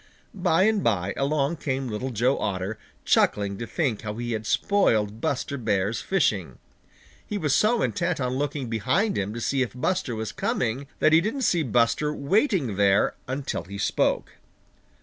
[0.33, 5.21] By and by along came Little Joe Otter, chuckling to think how he had spoiled
[5.21, 6.57] Buster Bear's fishing.
[7.23, 11.13] He was so intent on looking behind him to see if Buster was coming that
[11.13, 14.37] he didn't see Buster waiting there until he spoke.